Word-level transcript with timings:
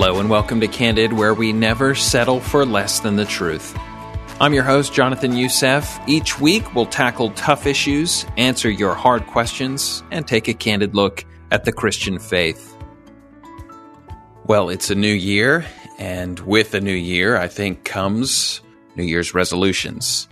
Hello, 0.00 0.20
and 0.20 0.30
welcome 0.30 0.60
to 0.60 0.68
Candid, 0.68 1.12
where 1.12 1.34
we 1.34 1.52
never 1.52 1.92
settle 1.92 2.38
for 2.38 2.64
less 2.64 3.00
than 3.00 3.16
the 3.16 3.24
truth. 3.24 3.76
I'm 4.40 4.54
your 4.54 4.62
host, 4.62 4.94
Jonathan 4.94 5.36
Youssef. 5.36 5.98
Each 6.06 6.38
week, 6.38 6.72
we'll 6.72 6.86
tackle 6.86 7.32
tough 7.32 7.66
issues, 7.66 8.24
answer 8.36 8.70
your 8.70 8.94
hard 8.94 9.26
questions, 9.26 10.04
and 10.12 10.24
take 10.24 10.46
a 10.46 10.54
candid 10.54 10.94
look 10.94 11.24
at 11.50 11.64
the 11.64 11.72
Christian 11.72 12.20
faith. 12.20 12.76
Well, 14.44 14.68
it's 14.68 14.88
a 14.88 14.94
new 14.94 15.12
year, 15.12 15.66
and 15.98 16.38
with 16.38 16.74
a 16.74 16.80
new 16.80 16.94
year, 16.94 17.36
I 17.36 17.48
think 17.48 17.82
comes 17.82 18.60
New 18.94 19.02
Year's 19.02 19.34
resolutions. 19.34 20.28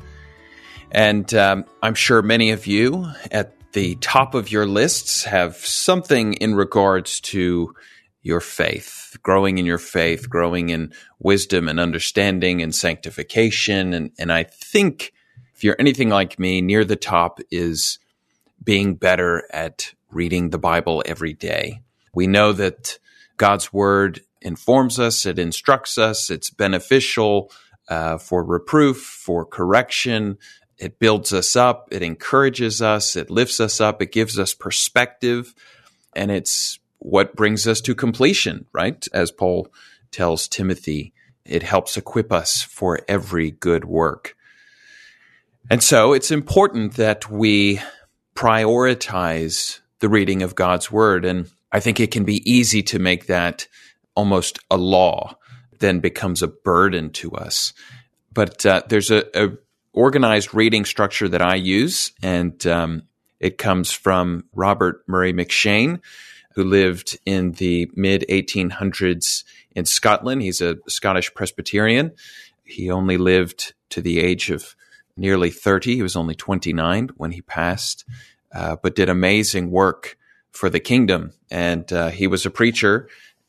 And 0.92 1.34
um, 1.34 1.64
I'm 1.82 1.96
sure 1.96 2.22
many 2.22 2.52
of 2.52 2.68
you 2.68 3.10
at 3.32 3.72
the 3.72 3.96
top 3.96 4.36
of 4.36 4.52
your 4.52 4.64
lists 4.64 5.24
have 5.24 5.56
something 5.56 6.34
in 6.34 6.54
regards 6.54 7.20
to 7.22 7.74
your 8.22 8.40
faith, 8.40 9.05
growing 9.22 9.58
in 9.58 9.66
your 9.66 9.78
faith, 9.78 10.28
growing 10.28 10.68
in 10.68 10.92
wisdom 11.18 11.68
and 11.68 11.80
understanding 11.80 12.62
and 12.62 12.74
sanctification. 12.74 13.92
And, 13.92 14.10
and 14.18 14.32
I 14.32 14.44
think 14.44 15.12
if 15.54 15.64
you're 15.64 15.76
anything 15.78 16.08
like 16.08 16.38
me, 16.38 16.60
near 16.60 16.84
the 16.84 16.96
top 16.96 17.40
is 17.50 17.98
being 18.62 18.94
better 18.94 19.44
at 19.52 19.94
reading 20.10 20.50
the 20.50 20.58
Bible 20.58 21.02
every 21.06 21.32
day. 21.32 21.80
We 22.14 22.26
know 22.26 22.52
that 22.52 22.98
God's 23.36 23.72
word 23.72 24.20
informs 24.40 24.98
us, 24.98 25.26
it 25.26 25.38
instructs 25.38 25.98
us, 25.98 26.30
it's 26.30 26.50
beneficial 26.50 27.50
uh, 27.88 28.18
for 28.18 28.44
reproof, 28.44 28.98
for 28.98 29.44
correction. 29.44 30.38
It 30.78 30.98
builds 30.98 31.32
us 31.32 31.56
up, 31.56 31.88
it 31.90 32.02
encourages 32.02 32.82
us, 32.82 33.16
it 33.16 33.30
lifts 33.30 33.60
us 33.60 33.80
up, 33.80 34.02
it 34.02 34.12
gives 34.12 34.38
us 34.38 34.52
perspective, 34.52 35.54
and 36.14 36.30
it's 36.30 36.78
what 36.98 37.36
brings 37.36 37.66
us 37.66 37.80
to 37.82 37.94
completion, 37.94 38.66
right? 38.72 39.06
As 39.12 39.30
Paul 39.30 39.68
tells 40.10 40.48
Timothy, 40.48 41.12
it 41.44 41.62
helps 41.62 41.96
equip 41.96 42.32
us 42.32 42.62
for 42.62 43.00
every 43.08 43.52
good 43.52 43.84
work. 43.84 44.36
And 45.70 45.82
so 45.82 46.12
it's 46.12 46.30
important 46.30 46.94
that 46.94 47.30
we 47.30 47.80
prioritize 48.34 49.80
the 50.00 50.08
reading 50.08 50.42
of 50.42 50.54
God's 50.54 50.90
word. 50.92 51.24
And 51.24 51.50
I 51.72 51.80
think 51.80 51.98
it 51.98 52.10
can 52.10 52.24
be 52.24 52.48
easy 52.50 52.82
to 52.84 52.98
make 52.98 53.26
that 53.26 53.66
almost 54.14 54.58
a 54.70 54.76
law, 54.76 55.36
then 55.78 56.00
becomes 56.00 56.42
a 56.42 56.48
burden 56.48 57.10
to 57.10 57.32
us. 57.32 57.72
But 58.32 58.64
uh, 58.64 58.82
there's 58.88 59.10
a, 59.10 59.24
a, 59.34 59.52
organized 59.92 60.54
reading 60.54 60.84
structure 60.84 61.26
that 61.26 61.40
I 61.40 61.54
use, 61.54 62.12
and 62.22 62.66
um, 62.66 63.02
it 63.40 63.56
comes 63.56 63.90
from 63.90 64.44
Robert 64.54 65.02
Murray 65.06 65.32
M'Cheyne, 65.32 66.00
who 66.56 66.64
lived 66.64 67.18
in 67.26 67.52
the 67.52 67.88
mid 67.94 68.24
1800s 68.28 69.44
in 69.76 69.84
Scotland. 69.84 70.42
He's 70.42 70.62
a 70.62 70.78
Scottish 70.88 71.32
Presbyterian. 71.34 72.12
He 72.64 72.90
only 72.90 73.18
lived 73.18 73.74
to 73.90 74.00
the 74.00 74.18
age 74.18 74.50
of 74.50 74.74
nearly 75.18 75.50
30. 75.50 75.96
He 75.96 76.02
was 76.02 76.16
only 76.16 76.34
29 76.34 77.10
when 77.16 77.30
he 77.30 77.42
passed, 77.42 78.06
uh, 78.52 78.76
but 78.82 78.96
did 78.96 79.10
amazing 79.10 79.70
work 79.70 80.16
for 80.50 80.70
the 80.70 80.80
kingdom. 80.80 81.32
And 81.50 81.92
uh, 81.92 82.08
he 82.08 82.26
was 82.26 82.46
a 82.46 82.50
preacher 82.50 83.08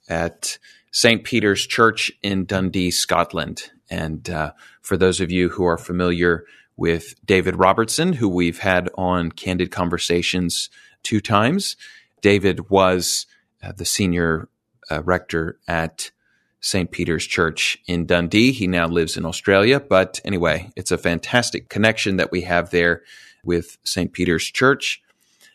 at 0.10 0.58
St. 0.92 1.24
Peter's 1.24 1.66
Church 1.66 2.12
in 2.22 2.46
Dundee, 2.46 2.92
Scotland. 2.92 3.72
And 3.90 4.30
uh, 4.30 4.52
for 4.82 4.98
those 4.98 5.22
of 5.22 5.32
you 5.32 5.48
who 5.48 5.66
are 5.66 5.78
familiar 5.78 6.44
with 6.76 7.16
David 7.26 7.56
Robertson, 7.56 8.14
who 8.14 8.28
we've 8.28 8.60
had 8.60 8.90
on 8.98 9.32
Candid 9.32 9.72
Conversations 9.72 10.70
two 11.04 11.22
times, 11.22 11.78
David 12.22 12.70
was 12.70 13.26
uh, 13.62 13.72
the 13.72 13.86
senior 13.86 14.50
uh, 14.90 15.04
rector 15.04 15.60
at 15.68 16.12
St. 16.60 16.92
Peter's 16.92 17.26
Church 17.26 17.78
in 17.88 18.06
Dundee. 18.06 18.52
He 18.52 18.68
now 18.68 18.88
lives 18.88 19.16
in 19.18 19.26
Australia. 19.26 19.80
But 19.80 20.20
anyway, 20.26 20.70
it's 20.76 20.92
a 20.92 20.98
fantastic 20.98 21.70
connection 21.70 22.18
that 22.18 22.32
we 22.32 22.42
have 22.42 22.72
there 22.72 23.04
with 23.44 23.78
St. 23.84 24.12
Peter's 24.12 24.46
Church. 24.46 25.02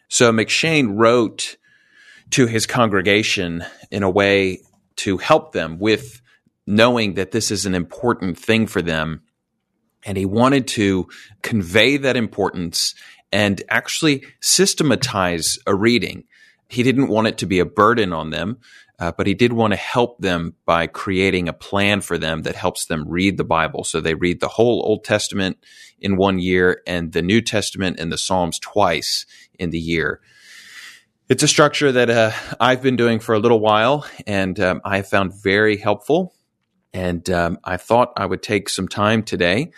So 0.08 0.32
M'Cheyne 0.32 0.94
wrote 0.96 1.56
to 2.30 2.46
his 2.46 2.66
congregation 2.66 3.64
in 3.90 4.02
a 4.02 4.10
way 4.10 4.60
to 4.96 5.18
help 5.18 5.52
them 5.52 5.78
with 5.78 6.20
knowing 6.66 7.14
that 7.14 7.32
this 7.32 7.50
is 7.50 7.66
an 7.66 7.74
important 7.74 8.38
thing 8.38 8.66
for 8.66 8.80
them. 8.80 9.22
And 10.04 10.16
he 10.16 10.26
wanted 10.26 10.66
to 10.68 11.08
convey 11.42 11.96
that 11.98 12.16
importance 12.16 12.94
and 13.32 13.62
actually 13.68 14.24
systematize 14.40 15.58
a 15.66 15.74
reading. 15.74 16.24
He 16.72 16.82
didn't 16.82 17.08
want 17.08 17.26
it 17.26 17.38
to 17.38 17.46
be 17.46 17.58
a 17.58 17.66
burden 17.66 18.14
on 18.14 18.30
them, 18.30 18.58
uh, 18.98 19.12
but 19.12 19.26
he 19.26 19.34
did 19.34 19.52
want 19.52 19.74
to 19.74 19.76
help 19.76 20.18
them 20.20 20.54
by 20.64 20.86
creating 20.86 21.46
a 21.46 21.52
plan 21.52 22.00
for 22.00 22.16
them 22.16 22.42
that 22.42 22.54
helps 22.54 22.86
them 22.86 23.06
read 23.06 23.36
the 23.36 23.44
Bible. 23.44 23.84
So 23.84 24.00
they 24.00 24.14
read 24.14 24.40
the 24.40 24.48
whole 24.48 24.82
Old 24.82 25.04
Testament 25.04 25.58
in 26.00 26.16
one 26.16 26.38
year 26.38 26.80
and 26.86 27.12
the 27.12 27.20
New 27.20 27.42
Testament 27.42 28.00
and 28.00 28.10
the 28.10 28.16
Psalms 28.16 28.58
twice 28.58 29.26
in 29.58 29.68
the 29.68 29.78
year. 29.78 30.20
It's 31.28 31.42
a 31.42 31.48
structure 31.48 31.92
that 31.92 32.08
uh, 32.08 32.32
I've 32.58 32.80
been 32.80 32.96
doing 32.96 33.20
for 33.20 33.34
a 33.34 33.38
little 33.38 33.60
while 33.60 34.06
and 34.26 34.58
um, 34.58 34.80
I 34.82 35.02
found 35.02 35.34
very 35.42 35.76
helpful. 35.76 36.34
And 36.94 37.28
um, 37.28 37.58
I 37.64 37.76
thought 37.76 38.14
I 38.16 38.24
would 38.24 38.42
take 38.42 38.70
some 38.70 38.88
time 38.88 39.24
today 39.24 39.72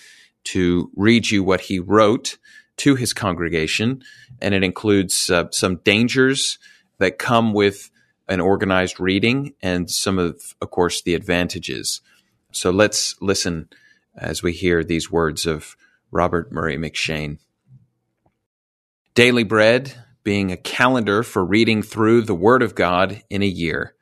to 0.45 0.93
read 0.95 1.29
you 1.29 1.43
what 1.43 1.63
he 1.63 1.81
wrote 1.81 2.39
to 2.79 2.95
his 2.95 3.13
congregation. 3.13 4.03
And 4.41 4.55
it 4.55 4.63
includes 4.63 5.29
uh, 5.29 5.51
some 5.51 5.81
dangers 5.85 6.59
that 6.99 7.19
come 7.19 7.53
with 7.53 7.91
an 8.29 8.41
organized 8.41 9.01
reading 9.01 9.55
and 9.63 9.91
some 9.91 10.19
of, 10.19 10.55
of 10.61 10.71
course, 10.71 11.03
the 11.03 11.15
advantages. 11.15 12.01
So 12.53 12.71
let's 12.71 13.21
listen 13.21 13.69
as 14.17 14.43
we 14.43 14.53
hear 14.53 14.83
these 14.83 15.11
words 15.11 15.47
of 15.47 15.77
Robert 16.11 16.53
Murray 16.53 16.77
M'Cheyne. 16.77 17.39
Daily 19.15 19.45
bread 19.45 19.95
being 20.23 20.51
a 20.51 20.57
calendar 20.57 21.23
for 21.23 21.45
reading 21.45 21.83
through 21.83 22.23
the 22.23 22.35
Word 22.35 22.63
of 22.63 22.75
God 22.75 23.23
in 23.29 23.43
a 23.43 23.47
year. 23.47 23.95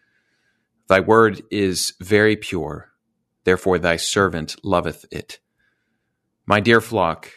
Thy 0.89 1.01
word 1.01 1.43
is 1.51 1.95
very 2.01 2.37
pure, 2.37 2.93
therefore 3.45 3.79
thy 3.79 3.97
servant 3.97 4.57
loveth 4.63 5.05
it. 5.11 5.39
My 6.47 6.61
dear 6.61 6.81
flock, 6.81 7.31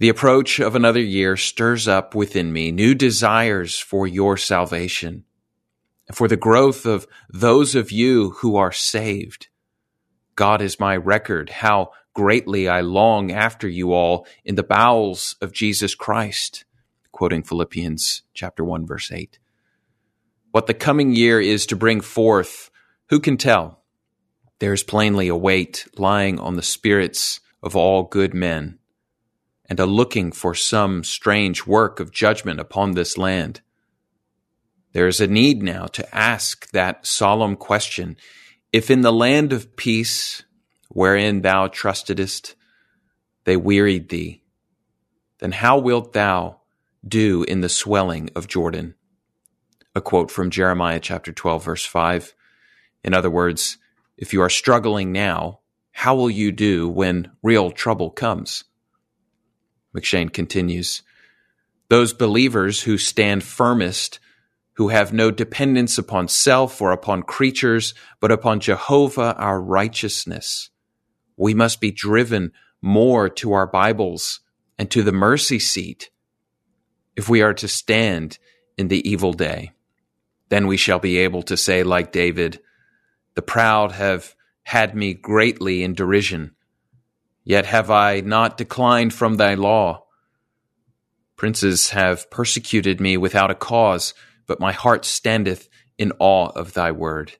the 0.00 0.08
approach 0.08 0.58
of 0.58 0.74
another 0.74 1.00
year 1.00 1.36
stirs 1.36 1.86
up 1.86 2.14
within 2.14 2.52
me 2.52 2.72
new 2.72 2.94
desires 2.94 3.78
for 3.78 4.06
your 4.06 4.36
salvation, 4.36 5.24
for 6.12 6.26
the 6.26 6.38
growth 6.38 6.86
of 6.86 7.06
those 7.28 7.74
of 7.74 7.92
you 7.92 8.30
who 8.38 8.56
are 8.56 8.72
saved. 8.72 9.48
God 10.34 10.62
is 10.62 10.80
my 10.80 10.96
record, 10.96 11.50
how 11.50 11.90
greatly 12.14 12.66
I 12.66 12.80
long 12.80 13.30
after 13.30 13.68
you 13.68 13.92
all 13.92 14.26
in 14.42 14.54
the 14.54 14.62
bowels 14.62 15.36
of 15.42 15.52
Jesus 15.52 15.94
Christ 15.94 16.64
quoting 17.12 17.42
Philippians 17.42 18.22
chapter 18.32 18.64
1 18.64 18.86
verse 18.86 19.12
8. 19.12 19.38
What 20.52 20.66
the 20.66 20.74
coming 20.74 21.14
year 21.14 21.40
is 21.40 21.66
to 21.66 21.76
bring 21.76 22.00
forth, 22.00 22.70
who 23.10 23.20
can 23.20 23.36
tell? 23.36 23.82
There 24.60 24.72
is 24.72 24.82
plainly 24.82 25.28
a 25.28 25.36
weight 25.36 25.86
lying 25.98 26.40
on 26.40 26.56
the 26.56 26.62
spirits 26.62 27.40
of 27.62 27.76
all 27.76 28.04
good 28.04 28.32
men, 28.32 28.79
and 29.70 29.78
a 29.78 29.86
looking 29.86 30.32
for 30.32 30.52
some 30.52 31.04
strange 31.04 31.64
work 31.64 32.00
of 32.00 32.10
judgment 32.10 32.58
upon 32.58 32.90
this 32.90 33.16
land. 33.16 33.60
There 34.92 35.06
is 35.06 35.20
a 35.20 35.28
need 35.28 35.62
now 35.62 35.86
to 35.86 36.14
ask 36.14 36.68
that 36.72 37.06
solemn 37.06 37.54
question 37.54 38.16
if 38.72 38.90
in 38.90 39.02
the 39.02 39.12
land 39.12 39.52
of 39.52 39.76
peace, 39.76 40.42
wherein 40.88 41.42
thou 41.42 41.68
trustedest, 41.68 42.54
they 43.44 43.56
wearied 43.56 44.08
thee, 44.08 44.42
then 45.38 45.52
how 45.52 45.78
wilt 45.78 46.12
thou 46.12 46.60
do 47.06 47.44
in 47.44 47.60
the 47.60 47.68
swelling 47.68 48.30
of 48.34 48.48
Jordan. 48.48 48.94
A 49.94 50.00
quote 50.00 50.30
from 50.30 50.50
Jeremiah 50.50 51.00
chapter 51.00 51.32
12, 51.32 51.64
verse 51.64 51.84
5. 51.84 52.34
In 53.02 53.14
other 53.14 53.30
words, 53.30 53.78
if 54.16 54.32
you 54.32 54.42
are 54.42 54.50
struggling 54.50 55.12
now, 55.12 55.60
how 55.92 56.14
will 56.14 56.30
you 56.30 56.52
do 56.52 56.88
when 56.88 57.32
real 57.42 57.70
trouble 57.70 58.10
comes? 58.10 58.64
M'Cheyne 59.92 60.32
continues 60.32 61.02
Those 61.88 62.12
believers 62.12 62.82
who 62.82 62.98
stand 62.98 63.42
firmest, 63.42 64.18
who 64.74 64.88
have 64.88 65.12
no 65.12 65.30
dependence 65.30 65.98
upon 65.98 66.28
self 66.28 66.80
or 66.80 66.92
upon 66.92 67.22
creatures, 67.22 67.94
but 68.20 68.32
upon 68.32 68.60
Jehovah 68.60 69.34
our 69.36 69.60
righteousness. 69.60 70.70
We 71.36 71.54
must 71.54 71.80
be 71.80 71.90
driven 71.90 72.52
more 72.80 73.28
to 73.28 73.52
our 73.52 73.66
Bibles 73.66 74.40
and 74.78 74.90
to 74.90 75.02
the 75.02 75.12
mercy 75.12 75.58
seat 75.58 76.10
if 77.16 77.28
we 77.28 77.42
are 77.42 77.54
to 77.54 77.68
stand 77.68 78.38
in 78.78 78.88
the 78.88 79.06
evil 79.08 79.32
day. 79.32 79.72
Then 80.48 80.66
we 80.66 80.76
shall 80.76 80.98
be 80.98 81.18
able 81.18 81.42
to 81.42 81.56
say, 81.56 81.82
like 81.82 82.12
David, 82.12 82.60
The 83.34 83.42
proud 83.42 83.92
have 83.92 84.34
had 84.62 84.94
me 84.94 85.14
greatly 85.14 85.82
in 85.82 85.94
derision, 85.94 86.54
yet 87.50 87.66
have 87.66 87.90
I 87.90 88.20
not 88.20 88.56
declined 88.56 89.12
from 89.12 89.34
thy 89.34 89.54
law. 89.54 90.04
Princes 91.36 91.90
have 91.90 92.30
persecuted 92.30 93.00
me 93.00 93.16
without 93.16 93.50
a 93.50 93.56
cause, 93.56 94.14
but 94.46 94.60
my 94.60 94.72
heart 94.72 95.04
standeth 95.04 95.68
in 95.98 96.12
awe 96.20 96.50
of 96.54 96.74
thy 96.74 96.92
word. 96.92 97.32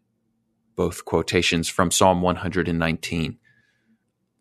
both 0.81 1.05
quotations 1.05 1.69
from 1.69 1.91
Psalm 1.91 2.23
119. 2.23 3.39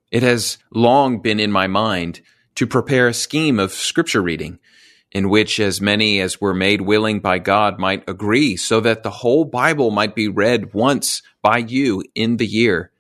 It 0.10 0.24
has 0.24 0.58
long 0.74 1.22
been 1.22 1.38
in 1.38 1.52
my 1.52 1.68
mind 1.68 2.22
to 2.56 2.66
prepare 2.66 3.10
a 3.10 3.14
scheme 3.14 3.60
of 3.60 3.74
scripture 3.74 4.22
reading 4.22 4.60
in 5.12 5.30
which 5.30 5.60
as 5.60 5.82
many 5.82 6.22
as 6.22 6.40
were 6.40 6.54
made 6.54 6.80
willing 6.82 7.20
by 7.20 7.40
God 7.40 7.78
might 7.78 8.08
agree, 8.08 8.56
so 8.56 8.80
that 8.80 9.04
the 9.04 9.10
whole 9.10 9.44
Bible 9.44 9.92
might 9.92 10.16
be 10.16 10.30
read 10.30 10.74
once 10.74 11.22
by 11.42 11.58
you 11.58 12.04
in 12.16 12.38
the 12.38 12.48
year, 12.48 12.92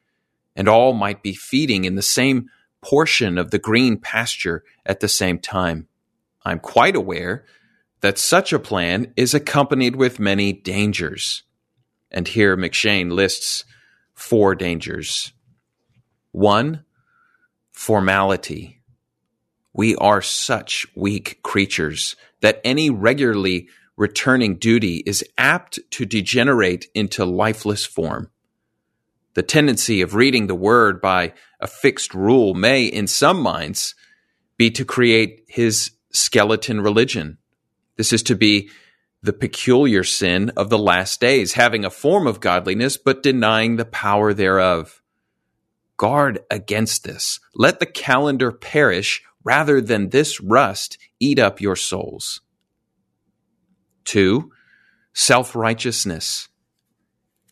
and 0.55 0.67
all 0.67 0.91
might 0.91 1.23
be 1.23 1.33
feeding 1.33 1.85
in 1.85 1.95
the 1.95 2.01
same 2.01 2.49
portion 2.81 3.37
of 3.37 3.51
the 3.51 3.59
green 3.59 3.97
pasture 3.97 4.63
at 4.85 4.99
the 4.99 5.07
same 5.07 5.39
time. 5.39 5.87
I'm 6.43 6.59
quite 6.59 6.95
aware 6.95 7.45
that 8.01 8.17
such 8.17 8.53
a 8.53 8.59
plan 8.59 9.13
is 9.17 9.33
accompanied 9.33 9.95
with 9.95 10.19
many 10.19 10.53
dangers. 10.53 11.43
And 12.11 12.27
here 12.27 12.55
M'Cheyne 12.55 13.11
lists 13.11 13.65
four 14.13 14.55
dangers. 14.55 15.33
One, 16.31 16.85
formality 17.71 18.79
we 19.73 19.95
are 19.95 20.21
such 20.21 20.85
weak 20.95 21.41
creatures 21.43 22.15
that 22.41 22.59
any 22.63 22.89
regularly 22.89 23.69
returning 23.95 24.57
duty 24.57 25.03
is 25.05 25.23
apt 25.37 25.79
to 25.91 26.05
degenerate 26.05 26.87
into 26.93 27.23
lifeless 27.23 27.85
form. 27.85 28.29
The 29.39 29.43
tendency 29.43 30.01
of 30.01 30.15
reading 30.15 30.47
the 30.47 30.53
word 30.53 30.99
by 30.99 31.31
a 31.61 31.67
fixed 31.67 32.13
rule 32.13 32.53
may, 32.53 32.83
in 32.83 33.07
some 33.07 33.41
minds, 33.41 33.95
be 34.57 34.69
to 34.71 34.83
create 34.83 35.45
his 35.47 35.91
skeleton 36.11 36.81
religion. 36.81 37.37
This 37.95 38.11
is 38.11 38.21
to 38.23 38.35
be 38.35 38.69
the 39.23 39.31
peculiar 39.31 40.03
sin 40.03 40.51
of 40.57 40.69
the 40.69 40.77
last 40.77 41.21
days, 41.21 41.53
having 41.53 41.85
a 41.85 41.89
form 41.89 42.27
of 42.27 42.41
godliness 42.41 42.97
but 42.97 43.23
denying 43.23 43.77
the 43.77 43.85
power 43.85 44.33
thereof. 44.33 45.01
Guard 45.95 46.39
against 46.51 47.05
this. 47.05 47.39
Let 47.55 47.79
the 47.79 47.85
calendar 47.85 48.51
perish 48.51 49.21
rather 49.45 49.79
than 49.79 50.09
this 50.09 50.41
rust 50.41 50.97
eat 51.17 51.39
up 51.39 51.61
your 51.61 51.77
souls. 51.77 52.41
Two, 54.03 54.51
self 55.13 55.55
righteousness. 55.55 56.49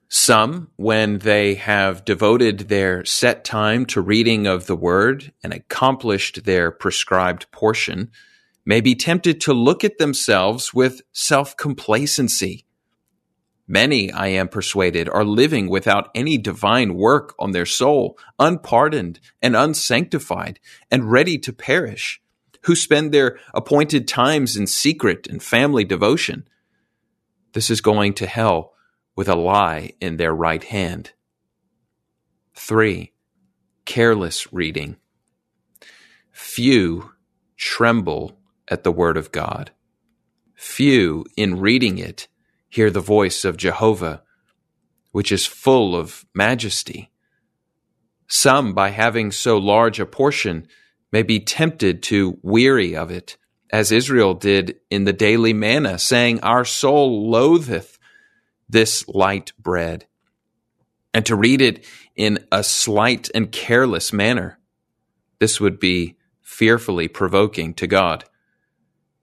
Some, 0.10 0.70
when 0.78 1.20
they 1.20 1.56
have 1.56 2.06
devoted 2.06 2.70
their 2.70 3.04
set 3.04 3.44
time 3.44 3.86
to 3.88 4.02
reading 4.02 4.48
of 4.48 4.68
the 4.68 4.76
word 4.76 5.34
and 5.44 5.54
accomplished 5.54 6.46
their 6.46 6.72
prescribed 6.72 7.52
portion, 7.52 8.12
may 8.66 8.80
be 8.82 8.96
tempted 8.96 9.42
to 9.42 9.54
look 9.54 9.84
at 9.84 9.98
themselves 9.98 10.74
with 10.74 11.02
self 11.12 11.58
complacency 11.58 12.68
Many, 13.68 14.10
I 14.14 14.28
am 14.28 14.48
persuaded, 14.48 15.10
are 15.10 15.26
living 15.26 15.68
without 15.68 16.10
any 16.16 16.38
divine 16.38 16.94
work 16.96 17.36
on 17.38 17.52
their 17.52 17.66
soul, 17.66 18.18
unpardoned 18.40 19.20
and 19.42 19.58
unsanctified, 19.58 20.62
and 20.90 21.12
ready 21.12 21.38
to 21.40 21.52
perish, 21.52 22.22
who 22.64 22.78
spend 22.78 23.12
their 23.12 23.38
appointed 23.54 24.08
times 24.08 24.56
in 24.56 24.68
secret 24.68 25.28
and 25.28 25.44
family 25.44 25.84
devotion. 25.84 26.48
This 27.52 27.70
is 27.70 27.82
going 27.82 28.14
to 28.16 28.26
hell 28.26 28.74
with 29.18 29.28
a 29.28 29.36
lie 29.36 29.92
in 30.00 30.16
their 30.16 30.34
right 30.34 30.64
hand. 30.64 31.12
3. 32.54 33.12
Careless 33.84 34.54
reading. 34.54 34.96
Few 36.32 37.12
tremble 37.58 38.38
at 38.68 38.84
the 38.84 38.92
word 38.92 39.18
of 39.18 39.32
God. 39.32 39.72
Few, 40.54 41.26
in 41.36 41.60
reading 41.60 41.98
it, 41.98 42.28
hear 42.70 42.92
the 42.92 43.00
voice 43.00 43.44
of 43.44 43.58
Jehovah, 43.58 44.22
which 45.12 45.32
is 45.32 45.48
full 45.48 45.96
of 45.96 46.26
majesty. 46.36 47.12
Some, 48.28 48.74
by 48.74 48.90
having 48.90 49.32
so 49.32 49.58
large 49.58 50.00
a 50.00 50.06
portion, 50.06 50.68
may 51.12 51.24
be 51.24 51.40
tempted 51.40 52.04
to 52.04 52.38
weary 52.44 52.96
of 52.96 53.10
it, 53.10 53.38
as 53.72 53.92
Israel 53.92 54.36
did 54.36 54.76
in 54.92 55.06
the 55.06 55.14
daily 55.14 55.54
manna, 55.54 55.98
saying, 55.98 56.40
Our 56.42 56.66
soul 56.66 57.32
loatheth 57.32 57.97
this 58.70 59.08
light 59.08 59.52
bread. 59.60 60.06
And 61.14 61.26
to 61.26 61.36
read 61.36 61.62
it 61.62 61.86
in 62.16 62.46
a 62.52 62.64
slight 62.64 63.30
and 63.34 63.52
careless 63.52 64.12
manner, 64.14 64.60
this 65.40 65.60
would 65.60 65.80
be 65.80 66.16
fearfully 66.42 67.08
provoking 67.08 67.74
to 67.76 67.88
God. 67.88 68.26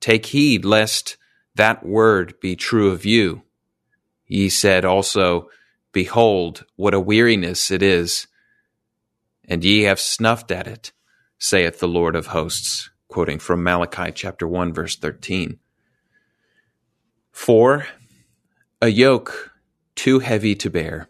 Take 0.01 0.27
heed 0.27 0.65
lest 0.65 1.17
that 1.55 1.85
word 1.85 2.35
be 2.41 2.57
true 2.57 2.91
of 2.91 3.05
you. 3.05 3.43
Ye 4.27 4.49
said 4.49 4.85
also, 4.85 5.49
Behold, 5.93 6.65
what 6.77 6.95
a 6.95 7.01
weariness 7.01 7.71
it 7.71 7.83
is, 7.83 8.27
and 9.45 9.65
ye 9.65 9.83
have 9.83 10.01
snuffed 10.01 10.51
at 10.51 10.67
it, 10.67 10.93
saith 11.39 11.79
the 11.79 11.89
Lord 11.89 12.17
of 12.17 12.29
hosts, 12.29 12.91
quoting 13.07 13.39
from 13.39 13.63
Malachi 13.63 14.11
chapter 14.13 14.49
1, 14.49 14.73
verse 14.73 14.97
13. 14.97 15.59
Four, 17.31 17.87
a 18.85 18.89
yoke 18.89 19.51
too 19.95 20.19
heavy 20.19 20.55
to 20.55 20.69
bear. 20.69 21.09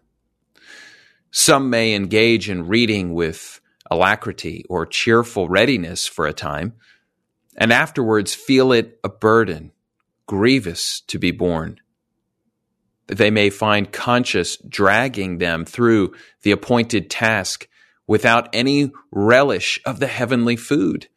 Some 1.32 1.70
may 1.70 1.92
engage 1.96 2.48
in 2.48 2.68
reading 2.68 3.14
with 3.14 3.60
alacrity 3.90 4.64
or 4.68 4.86
cheerful 4.86 5.48
readiness 5.48 6.06
for 6.06 6.28
a 6.28 6.32
time, 6.32 6.74
and 7.56 7.72
afterwards 7.72 8.32
feel 8.32 8.70
it 8.70 9.00
a 9.02 9.08
burden 9.08 9.72
grievous 10.26 11.00
to 11.08 11.18
be 11.18 11.32
borne. 11.32 11.80
They 13.08 13.32
may 13.32 13.50
find 13.50 13.90
conscience 13.90 14.56
dragging 14.56 15.38
them 15.38 15.64
through 15.64 16.12
the 16.42 16.52
appointed 16.52 17.10
task 17.10 17.66
without 18.06 18.50
any 18.52 18.92
relish 19.10 19.80
of 19.84 19.98
the 19.98 20.06
heavenly 20.06 20.54
food. 20.54 21.08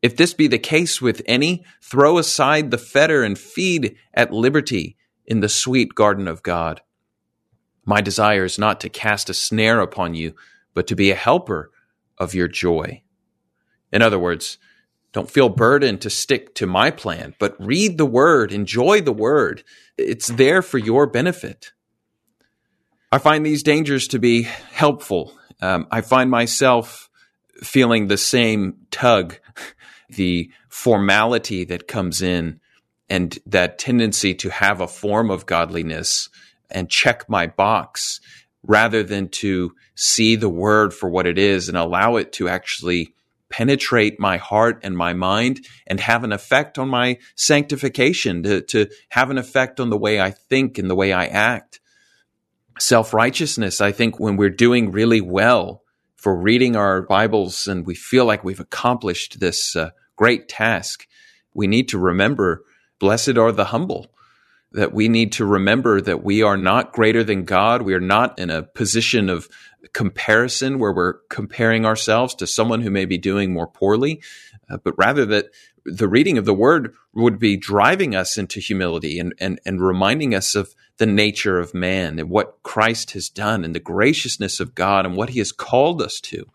If 0.00 0.16
this 0.16 0.32
be 0.32 0.46
the 0.46 0.58
case 0.58 1.02
with 1.02 1.20
any, 1.26 1.62
throw 1.82 2.16
aside 2.16 2.70
the 2.70 2.78
fetter 2.78 3.22
and 3.22 3.38
feed 3.38 3.96
at 4.14 4.32
liberty 4.32 4.96
in 5.26 5.40
the 5.40 5.48
sweet 5.48 5.94
garden 5.94 6.28
of 6.28 6.42
God. 6.42 6.82
My 7.84 8.00
desire 8.00 8.44
is 8.44 8.58
not 8.58 8.80
to 8.80 8.88
cast 8.88 9.30
a 9.30 9.34
snare 9.34 9.80
upon 9.80 10.14
you, 10.14 10.34
but 10.72 10.86
to 10.88 10.96
be 10.96 11.10
a 11.10 11.16
helper 11.16 11.70
of 12.18 12.34
your 12.34 12.48
joy. 12.48 13.02
In 13.92 14.02
other 14.02 14.18
words, 14.18 14.58
don't 15.12 15.30
feel 15.30 15.48
burdened 15.48 16.00
to 16.00 16.10
stick 16.10 16.54
to 16.56 16.66
my 16.66 16.90
plan, 16.90 17.34
but 17.38 17.54
read 17.64 17.98
the 17.98 18.06
word, 18.06 18.52
enjoy 18.52 19.00
the 19.00 19.12
word. 19.12 19.62
It's 19.96 20.26
there 20.28 20.60
for 20.60 20.78
your 20.78 21.06
benefit. 21.06 21.72
I 23.12 23.18
find 23.18 23.46
these 23.46 23.62
dangers 23.62 24.08
to 24.08 24.18
be 24.18 24.42
helpful. 24.42 25.38
Um, 25.62 25.86
I 25.92 26.00
find 26.00 26.30
myself 26.30 27.08
feeling 27.62 28.08
the 28.08 28.16
same 28.16 28.86
tug, 28.90 29.38
the 30.08 30.50
formality 30.68 31.62
that 31.64 31.86
comes 31.86 32.20
in, 32.20 32.58
and 33.08 33.38
that 33.46 33.78
tendency 33.78 34.34
to 34.34 34.50
have 34.50 34.80
a 34.80 34.88
form 34.88 35.30
of 35.30 35.46
godliness 35.46 36.28
and 36.70 36.88
check 36.88 37.28
my 37.28 37.46
box 37.46 38.20
rather 38.62 39.02
than 39.02 39.28
to 39.28 39.74
see 39.94 40.36
the 40.36 40.48
word 40.48 40.94
for 40.94 41.08
what 41.08 41.26
it 41.26 41.38
is 41.38 41.68
and 41.68 41.76
allow 41.76 42.16
it 42.16 42.32
to 42.32 42.48
actually 42.48 43.14
penetrate 43.50 44.18
my 44.18 44.36
heart 44.36 44.80
and 44.82 44.96
my 44.96 45.12
mind 45.12 45.64
and 45.86 46.00
have 46.00 46.24
an 46.24 46.32
effect 46.32 46.78
on 46.78 46.88
my 46.88 47.18
sanctification, 47.36 48.42
to, 48.42 48.60
to 48.62 48.88
have 49.10 49.30
an 49.30 49.38
effect 49.38 49.78
on 49.78 49.90
the 49.90 49.98
way 49.98 50.20
I 50.20 50.30
think 50.30 50.78
and 50.78 50.90
the 50.90 50.94
way 50.96 51.12
I 51.12 51.26
act. 51.26 51.80
Self 52.78 53.14
righteousness, 53.14 53.80
I 53.80 53.92
think 53.92 54.18
when 54.18 54.36
we're 54.36 54.50
doing 54.50 54.90
really 54.90 55.20
well 55.20 55.82
for 56.16 56.34
reading 56.34 56.74
our 56.74 57.02
Bibles 57.02 57.68
and 57.68 57.86
we 57.86 57.94
feel 57.94 58.24
like 58.24 58.42
we've 58.42 58.58
accomplished 58.58 59.38
this 59.38 59.76
uh, 59.76 59.90
great 60.16 60.48
task, 60.48 61.06
we 61.52 61.68
need 61.68 61.88
to 61.90 61.98
remember 61.98 62.64
blessed 63.04 63.36
are 63.36 63.52
the 63.52 63.66
humble 63.66 64.06
that 64.72 64.94
we 64.94 65.08
need 65.08 65.30
to 65.30 65.44
remember 65.44 66.00
that 66.00 66.24
we 66.24 66.42
are 66.42 66.56
not 66.56 66.90
greater 66.90 67.22
than 67.22 67.44
God. 67.44 67.82
We 67.82 67.92
are 67.92 68.00
not 68.00 68.38
in 68.38 68.48
a 68.48 68.62
position 68.62 69.28
of 69.28 69.46
comparison 69.92 70.78
where 70.78 70.90
we're 70.90 71.18
comparing 71.28 71.84
ourselves 71.84 72.34
to 72.36 72.46
someone 72.46 72.80
who 72.80 72.90
may 72.90 73.04
be 73.04 73.18
doing 73.18 73.52
more 73.52 73.66
poorly, 73.66 74.22
uh, 74.70 74.78
but 74.82 74.94
rather 74.96 75.26
that 75.26 75.50
the 75.84 76.08
reading 76.08 76.38
of 76.38 76.46
the 76.46 76.54
word 76.54 76.94
would 77.12 77.38
be 77.38 77.58
driving 77.58 78.16
us 78.16 78.38
into 78.38 78.58
humility 78.58 79.18
and, 79.18 79.34
and, 79.38 79.60
and 79.66 79.82
reminding 79.82 80.34
us 80.34 80.54
of 80.54 80.74
the 80.96 81.04
nature 81.04 81.58
of 81.58 81.74
man 81.74 82.18
and 82.18 82.30
what 82.30 82.62
Christ 82.62 83.10
has 83.10 83.28
done 83.28 83.66
and 83.66 83.74
the 83.74 83.80
graciousness 83.80 84.60
of 84.60 84.74
God 84.74 85.04
and 85.04 85.14
what 85.14 85.28
he 85.28 85.40
has 85.40 85.52
called 85.52 86.00
us 86.00 86.20
to. 86.22 86.46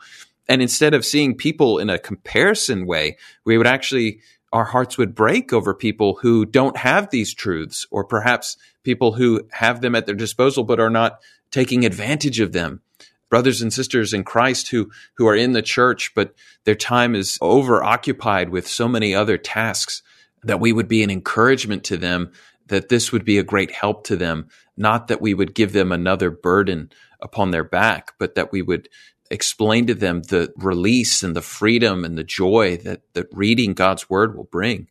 And 0.47 0.63
instead 0.63 0.95
of 0.95 1.05
seeing 1.05 1.35
people 1.35 1.77
in 1.77 1.91
a 1.91 1.99
comparison 1.99 2.87
way, 2.87 3.17
we 3.45 3.55
would 3.55 3.67
actually, 3.67 4.21
our 4.51 4.65
hearts 4.65 4.97
would 4.97 5.15
break 5.15 5.53
over 5.53 5.73
people 5.73 6.19
who 6.21 6.45
don't 6.45 6.77
have 6.77 7.09
these 7.09 7.33
truths, 7.33 7.85
or 7.91 8.03
perhaps 8.03 8.57
people 8.83 9.13
who 9.13 9.41
have 9.51 9.81
them 9.81 9.95
at 9.95 10.05
their 10.05 10.15
disposal 10.15 10.63
but 10.63 10.79
are 10.79 10.89
not 10.89 11.19
taking 11.51 11.85
advantage 11.85 12.39
of 12.39 12.51
them. 12.51 12.81
Brothers 13.29 13.61
and 13.61 13.71
sisters 13.71 14.13
in 14.13 14.23
Christ 14.23 14.69
who 14.69 14.89
who 15.15 15.27
are 15.27 15.35
in 15.35 15.53
the 15.53 15.61
church, 15.61 16.13
but 16.15 16.33
their 16.63 16.75
time 16.75 17.13
is 17.13 17.37
over 17.41 17.83
occupied 17.83 18.49
with 18.49 18.67
so 18.67 18.87
many 18.87 19.13
other 19.13 19.37
tasks 19.37 20.01
that 20.43 20.59
we 20.59 20.73
would 20.73 20.87
be 20.87 21.03
an 21.03 21.11
encouragement 21.11 21.83
to 21.85 21.97
them 21.97 22.31
that 22.67 22.89
this 22.89 23.11
would 23.11 23.25
be 23.25 23.37
a 23.37 23.43
great 23.43 23.71
help 23.71 24.03
to 24.05 24.15
them, 24.15 24.47
not 24.77 25.07
that 25.07 25.21
we 25.21 25.33
would 25.33 25.53
give 25.53 25.73
them 25.73 25.91
another 25.91 26.31
burden 26.31 26.91
upon 27.19 27.51
their 27.51 27.63
back, 27.63 28.13
but 28.17 28.35
that 28.35 28.51
we 28.51 28.61
would 28.61 28.87
explain 29.29 29.87
to 29.87 29.93
them 29.93 30.21
the 30.23 30.51
release 30.55 31.23
and 31.23 31.35
the 31.35 31.41
freedom 31.41 32.03
and 32.03 32.17
the 32.17 32.23
joy 32.23 32.77
that, 32.77 33.01
that 33.13 33.27
reading 33.31 33.73
God's 33.73 34.09
word 34.09 34.35
will 34.35 34.45
bring. 34.45 34.87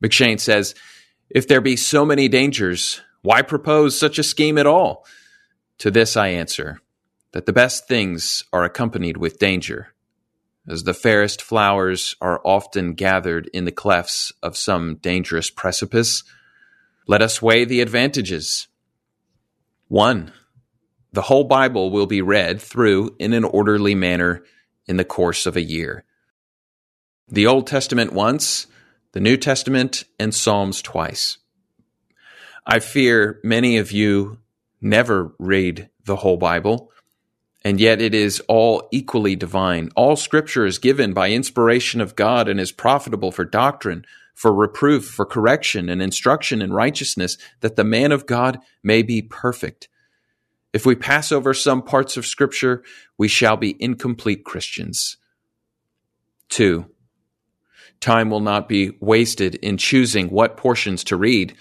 M'Cheyne 0.00 0.40
says, 0.40 0.74
if 1.28 1.48
there 1.48 1.60
be 1.60 1.76
so 1.76 2.04
many 2.04 2.28
dangers, 2.28 3.00
why 3.22 3.42
propose 3.42 3.98
such 3.98 4.18
a 4.18 4.22
scheme 4.22 4.58
at 4.58 4.66
all? 4.66 5.04
To 5.78 5.90
this 5.90 6.16
I 6.16 6.28
answer 6.28 6.80
that 7.32 7.46
the 7.46 7.52
best 7.52 7.88
things 7.88 8.44
are 8.52 8.64
accompanied 8.64 9.16
with 9.16 9.38
danger, 9.38 9.88
as 10.68 10.84
the 10.84 10.94
fairest 10.94 11.42
flowers 11.42 12.14
are 12.20 12.40
often 12.44 12.94
gathered 12.94 13.48
in 13.52 13.64
the 13.64 13.72
clefts 13.72 14.32
of 14.42 14.56
some 14.56 14.96
dangerous 14.96 15.50
precipice. 15.50 16.22
Let 17.06 17.22
us 17.22 17.42
weigh 17.42 17.64
the 17.64 17.80
advantages. 17.80 18.68
One, 19.88 20.32
the 21.16 21.22
whole 21.22 21.44
Bible 21.44 21.90
will 21.90 22.04
be 22.04 22.20
read 22.20 22.60
through 22.60 23.16
in 23.18 23.32
an 23.32 23.42
orderly 23.42 23.94
manner 23.94 24.44
in 24.86 24.98
the 24.98 25.04
course 25.04 25.46
of 25.46 25.56
a 25.56 25.62
year. 25.62 26.04
The 27.26 27.46
Old 27.46 27.66
Testament 27.66 28.12
once, 28.12 28.66
the 29.12 29.20
New 29.20 29.38
Testament 29.38 30.04
and 30.20 30.34
Psalms 30.34 30.82
twice. 30.82 31.38
I 32.66 32.80
fear 32.80 33.40
many 33.42 33.78
of 33.78 33.92
you 33.92 34.40
never 34.82 35.32
read 35.38 35.88
the 36.04 36.16
whole 36.16 36.36
Bible, 36.36 36.92
and 37.64 37.80
yet 37.80 38.02
it 38.02 38.14
is 38.14 38.40
all 38.40 38.86
equally 38.92 39.36
divine. 39.36 39.88
All 39.96 40.16
scripture 40.16 40.66
is 40.66 40.76
given 40.76 41.14
by 41.14 41.30
inspiration 41.30 42.02
of 42.02 42.14
God 42.14 42.46
and 42.46 42.60
is 42.60 42.72
profitable 42.72 43.32
for 43.32 43.46
doctrine, 43.46 44.04
for 44.34 44.52
reproof, 44.52 45.06
for 45.06 45.24
correction, 45.24 45.88
and 45.88 46.02
instruction 46.02 46.60
in 46.60 46.74
righteousness, 46.74 47.38
that 47.60 47.76
the 47.76 47.84
man 47.84 48.12
of 48.12 48.26
God 48.26 48.58
may 48.82 49.00
be 49.00 49.22
perfect 49.22 49.88
if 50.76 50.84
we 50.84 50.94
pass 50.94 51.32
over 51.32 51.54
some 51.54 51.80
parts 51.80 52.18
of 52.18 52.26
Scripture, 52.26 52.82
we 53.16 53.28
shall 53.28 53.56
be 53.56 53.82
incomplete 53.82 54.44
Christians. 54.44 55.16
Two, 56.50 56.90
time 57.98 58.28
will 58.28 58.40
not 58.40 58.68
be 58.68 58.90
wasted 59.00 59.54
in 59.54 59.78
choosing 59.78 60.28
what 60.28 60.58
portions 60.58 61.02
to 61.04 61.16
read. 61.16 61.56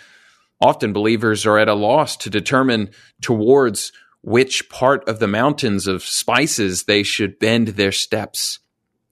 Often 0.60 0.92
believers 0.92 1.46
are 1.46 1.58
at 1.58 1.70
a 1.70 1.74
loss 1.74 2.18
to 2.18 2.30
determine 2.30 2.90
towards 3.22 3.94
which 4.22 4.68
part 4.68 5.08
of 5.08 5.20
the 5.20 5.30
mountains 5.30 5.88
of 5.88 6.04
spices 6.04 6.84
they 6.84 7.02
should 7.02 7.40
bend 7.40 7.70
their 7.70 7.94
steps. 7.94 8.60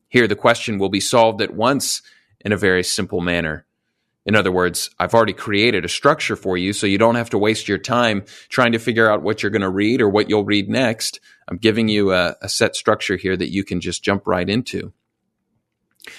Here, 0.09 0.27
the 0.27 0.35
question 0.35 0.79
will 0.79 0.89
be 0.89 0.99
solved 0.99 1.41
at 1.41 1.55
once 1.55 2.01
in 2.41 2.51
a 2.51 2.57
very 2.57 2.83
simple 2.83 3.21
manner. 3.21 3.65
In 4.25 4.35
other 4.35 4.51
words, 4.51 4.89
I've 4.99 5.13
already 5.13 5.33
created 5.33 5.83
a 5.83 5.89
structure 5.89 6.35
for 6.35 6.57
you 6.57 6.71
so 6.71 6.87
you 6.87 6.97
don't 6.97 7.15
have 7.15 7.31
to 7.31 7.37
waste 7.37 7.67
your 7.67 7.77
time 7.77 8.23
trying 8.47 8.71
to 8.71 8.79
figure 8.79 9.09
out 9.09 9.21
what 9.21 9.43
you're 9.43 9.49
going 9.49 9.61
to 9.63 9.69
read 9.69 10.01
or 10.01 10.07
what 10.07 10.29
you'll 10.29 10.45
read 10.45 10.69
next. 10.69 11.19
I'm 11.47 11.57
giving 11.57 11.89
you 11.89 12.13
a, 12.13 12.35
a, 12.41 12.47
set 12.47 12.75
structure 12.75 13.17
here 13.17 13.35
that 13.35 13.51
you 13.51 13.65
can 13.65 13.81
just 13.81 14.03
jump 14.03 14.25
right 14.25 14.49
into. 14.49 14.93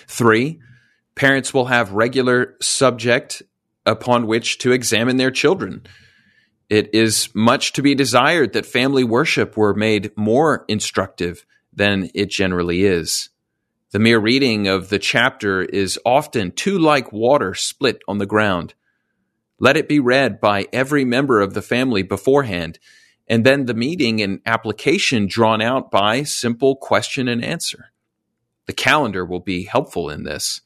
Three, 0.06 0.60
parents 1.14 1.54
will 1.54 1.66
have 1.66 1.92
regular 1.92 2.56
subject 2.60 3.42
upon 3.86 4.26
which 4.26 4.58
to 4.58 4.72
examine 4.72 5.16
their 5.16 5.30
children. 5.30 5.82
It 6.68 6.94
is 6.94 7.28
much 7.34 7.72
to 7.74 7.82
be 7.82 7.94
desired 7.94 8.52
that 8.52 8.66
family 8.66 9.04
worship 9.04 9.56
were 9.56 9.74
made 9.74 10.10
more 10.16 10.64
instructive 10.68 11.46
than 11.72 12.10
it 12.14 12.30
generally 12.30 12.84
is. 12.84 13.30
The 13.94 14.00
mere 14.00 14.18
reading 14.18 14.66
of 14.66 14.88
the 14.88 14.98
chapter 14.98 15.62
is 15.62 16.00
often 16.04 16.50
too 16.50 16.80
like 16.80 17.12
water 17.12 17.54
split 17.54 18.02
on 18.08 18.18
the 18.18 18.26
ground. 18.26 18.74
Let 19.60 19.76
it 19.76 19.88
be 19.88 20.00
read 20.00 20.40
by 20.40 20.66
every 20.72 21.04
member 21.04 21.40
of 21.40 21.54
the 21.54 21.62
family 21.62 22.02
beforehand, 22.02 22.80
and 23.28 23.46
then 23.46 23.66
the 23.66 23.72
meeting 23.72 24.20
and 24.20 24.40
application 24.46 25.28
drawn 25.28 25.62
out 25.62 25.92
by 25.92 26.24
simple 26.24 26.74
question 26.74 27.28
and 27.28 27.44
answer. 27.44 27.92
The 28.66 28.72
calendar 28.72 29.24
will 29.24 29.38
be 29.38 29.62
helpful 29.62 30.10
in 30.10 30.24
this. 30.24 30.60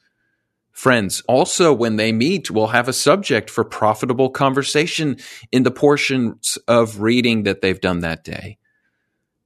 Friends, 0.72 1.22
also 1.28 1.74
when 1.74 1.96
they 1.96 2.12
meet, 2.12 2.50
will 2.50 2.68
have 2.68 2.88
a 2.88 2.94
subject 2.94 3.50
for 3.50 3.62
profitable 3.62 4.30
conversation 4.30 5.18
in 5.52 5.64
the 5.64 5.70
portions 5.70 6.56
of 6.66 7.02
reading 7.02 7.42
that 7.42 7.60
they've 7.60 7.78
done 7.78 7.98
that 7.98 8.24
day. 8.24 8.56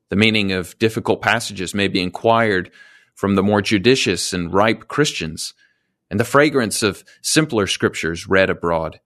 The 0.09 0.15
meaning 0.15 0.53
of 0.53 0.79
difficult 0.79 1.21
passages 1.21 1.75
may 1.75 1.89
be 1.89 2.01
inquired 2.01 2.71
from 3.23 3.37
the 3.37 3.43
more 3.45 3.62
judicious 3.62 4.33
and 4.33 4.52
ripe 4.52 4.88
Christians, 4.88 5.55
and 6.11 6.19
the 6.19 6.25
fragrance 6.25 6.83
of 6.83 7.05
simpler 7.21 7.69
scriptures 7.69 8.26
read 8.26 8.50
abroad. 8.50 8.99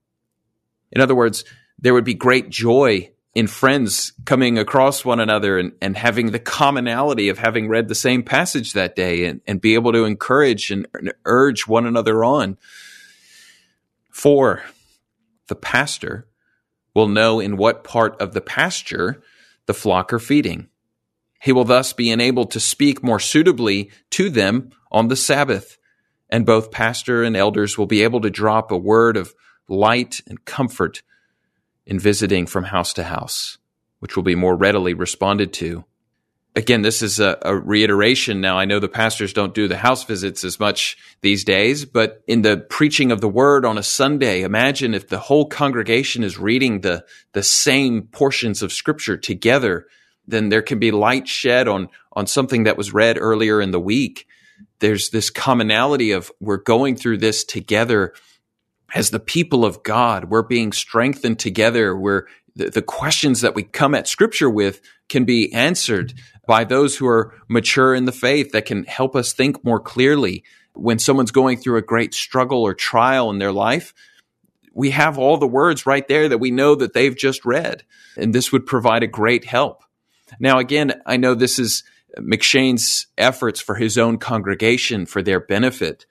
In 0.91 1.01
other 1.01 1.13
words, 1.13 1.45
there 1.77 1.93
would 1.93 2.03
be 2.03 2.15
great 2.15 2.49
joy 2.49 3.11
in 3.35 3.45
friends 3.45 4.13
coming 4.25 4.57
across 4.57 5.05
one 5.05 5.19
another 5.19 5.59
and, 5.59 5.73
and 5.83 5.95
having 5.95 6.31
the 6.31 6.39
commonality 6.39 7.29
of 7.29 7.37
having 7.37 7.67
read 7.67 7.89
the 7.89 7.93
same 7.93 8.23
passage 8.23 8.73
that 8.73 8.95
day 8.95 9.25
and, 9.25 9.39
and 9.45 9.61
be 9.61 9.75
able 9.75 9.91
to 9.91 10.05
encourage 10.05 10.71
and, 10.71 10.87
urge 11.23 11.67
one 11.67 11.85
another 11.85 12.23
on. 12.23 12.57
Four, 14.09 14.63
the 15.45 15.53
pastor 15.53 16.27
will 16.95 17.07
know 17.07 17.39
in 17.39 17.55
what 17.55 17.83
part 17.83 18.19
of 18.19 18.33
the 18.33 18.41
pasture 18.41 19.21
the 19.67 19.75
flock 19.75 20.11
are 20.11 20.17
feeding. 20.17 20.69
He 21.39 21.51
will 21.51 21.65
thus 21.65 21.93
be 21.93 22.09
enabled 22.09 22.51
to 22.51 22.59
speak 22.59 23.03
more 23.03 23.19
suitably 23.19 23.91
to 24.11 24.29
them 24.29 24.71
on 24.91 25.07
the 25.07 25.15
Sabbath. 25.15 25.77
And 26.29 26.45
both 26.45 26.71
pastor 26.71 27.23
and 27.23 27.37
elders 27.37 27.77
will 27.77 27.85
be 27.85 28.03
able 28.03 28.21
to 28.21 28.29
drop 28.29 28.71
a 28.71 28.77
word 28.77 29.15
of 29.15 29.33
light 29.69 30.21
and 30.27 30.43
comfort 30.45 31.01
in 31.85 31.99
visiting 31.99 32.45
from 32.45 32.65
house 32.65 32.93
to 32.93 33.03
house, 33.03 33.57
which 33.99 34.15
will 34.15 34.23
be 34.23 34.35
more 34.35 34.55
readily 34.55 34.93
responded 34.93 35.53
to. 35.53 35.85
Again, 36.55 36.81
this 36.81 37.03
is 37.03 37.19
a, 37.19 37.37
a, 37.43 37.55
reiteration. 37.55 38.41
Now, 38.41 38.57
I 38.57 38.65
know 38.65 38.79
the 38.79 38.89
pastors 38.89 39.31
don't 39.31 39.53
do 39.53 39.67
the 39.67 39.77
house 39.77 40.03
visits 40.03 40.43
as 40.43 40.59
much 40.59 40.97
these 41.21 41.43
days, 41.43 41.85
but 41.85 42.23
in 42.27 42.41
the 42.41 42.57
preaching 42.57 43.11
of 43.11 43.21
the 43.21 43.29
word 43.29 43.63
on 43.63 43.77
a 43.77 43.83
Sunday, 43.83 44.41
imagine 44.41 44.95
if 44.95 45.07
the 45.07 45.19
whole 45.19 45.45
congregation 45.45 46.23
is 46.23 46.39
reading 46.39 46.81
the, 46.81 47.05
the 47.33 47.43
same 47.43 48.07
portions 48.07 48.63
of 48.63 48.73
scripture 48.73 49.17
together 49.17 49.85
then 50.27 50.49
there 50.49 50.61
can 50.61 50.79
be 50.79 50.91
light 50.91 51.27
shed 51.27 51.67
on 51.67 51.89
on 52.13 52.27
something 52.27 52.63
that 52.63 52.77
was 52.77 52.93
read 52.93 53.17
earlier 53.19 53.61
in 53.61 53.71
the 53.71 53.79
week. 53.79 54.27
There's 54.79 55.09
this 55.09 55.29
commonality 55.29 56.11
of 56.11 56.31
we're 56.39 56.57
going 56.57 56.95
through 56.95 57.19
this 57.19 57.43
together 57.43 58.13
as 58.93 59.09
the 59.09 59.19
people 59.19 59.65
of 59.65 59.83
God. 59.83 60.25
We're 60.25 60.43
being 60.43 60.71
strengthened 60.71 61.39
together. 61.39 61.95
We're 61.95 62.27
the, 62.55 62.69
the 62.69 62.81
questions 62.81 63.41
that 63.41 63.55
we 63.55 63.63
come 63.63 63.93
at 63.93 64.07
scripture 64.07 64.49
with 64.49 64.81
can 65.09 65.25
be 65.25 65.53
answered 65.53 66.13
by 66.47 66.63
those 66.63 66.95
who 66.95 67.07
are 67.07 67.33
mature 67.47 67.93
in 67.93 68.05
the 68.05 68.11
faith 68.11 68.51
that 68.51 68.65
can 68.65 68.83
help 68.85 69.15
us 69.15 69.33
think 69.33 69.63
more 69.63 69.79
clearly. 69.79 70.43
When 70.73 70.99
someone's 70.99 71.31
going 71.31 71.57
through 71.57 71.77
a 71.77 71.83
great 71.83 72.13
struggle 72.13 72.61
or 72.61 72.73
trial 72.73 73.29
in 73.31 73.39
their 73.39 73.51
life, 73.51 73.93
we 74.73 74.91
have 74.91 75.17
all 75.17 75.37
the 75.37 75.47
words 75.47 75.85
right 75.85 76.07
there 76.07 76.29
that 76.29 76.37
we 76.37 76.51
know 76.51 76.75
that 76.75 76.93
they've 76.93 77.17
just 77.17 77.45
read. 77.45 77.83
And 78.15 78.33
this 78.33 78.51
would 78.51 78.65
provide 78.65 79.01
a 79.01 79.07
great 79.07 79.43
help. 79.43 79.83
Now, 80.39 80.59
again, 80.59 81.01
I 81.05 81.17
know 81.17 81.33
this 81.33 81.59
is 81.59 81.83
M'Cheyne's 82.19 83.07
efforts 83.17 83.59
for 83.59 83.75
his 83.75 83.97
own 83.97 84.17
congregation 84.17 85.05
for 85.05 85.21
their 85.21 85.39
benefit. 85.39 86.05